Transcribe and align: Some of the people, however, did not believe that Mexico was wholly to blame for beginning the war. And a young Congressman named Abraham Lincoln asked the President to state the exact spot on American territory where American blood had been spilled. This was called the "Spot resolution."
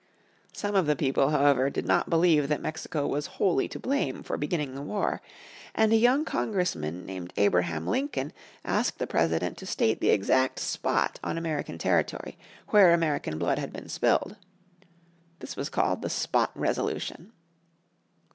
Some 0.51 0.73
of 0.73 0.87
the 0.87 0.95
people, 0.95 1.29
however, 1.29 1.69
did 1.69 1.85
not 1.85 2.09
believe 2.09 2.47
that 2.47 2.59
Mexico 2.59 3.05
was 3.05 3.27
wholly 3.37 3.67
to 3.67 3.79
blame 3.79 4.23
for 4.23 4.35
beginning 4.35 4.73
the 4.73 4.81
war. 4.81 5.21
And 5.75 5.93
a 5.93 5.95
young 5.95 6.25
Congressman 6.25 7.05
named 7.05 7.31
Abraham 7.37 7.85
Lincoln 7.85 8.33
asked 8.65 8.97
the 8.97 9.05
President 9.05 9.59
to 9.59 9.67
state 9.67 10.01
the 10.01 10.09
exact 10.09 10.57
spot 10.57 11.19
on 11.23 11.37
American 11.37 11.77
territory 11.77 12.35
where 12.69 12.95
American 12.95 13.37
blood 13.37 13.59
had 13.59 13.71
been 13.71 13.89
spilled. 13.89 14.37
This 15.37 15.55
was 15.55 15.69
called 15.69 16.01
the 16.01 16.09
"Spot 16.09 16.49
resolution." 16.55 17.31